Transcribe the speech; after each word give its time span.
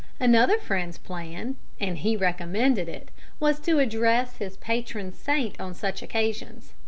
Another 0.19 0.57
friend's 0.57 0.97
plan 0.97 1.57
(and 1.79 1.99
he 1.99 2.17
recommended 2.17 2.89
it) 2.89 3.11
was 3.39 3.59
to 3.59 3.77
address 3.77 4.37
his 4.37 4.57
patron 4.57 5.13
saint 5.13 5.61
on 5.61 5.75
such 5.75 6.01
occasions. 6.01 6.73